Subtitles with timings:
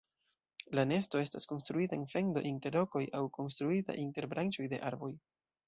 [0.77, 5.15] La nesto estas konstruita en fendo inter rokoj aŭ konstruita inter branĉoj de arboj.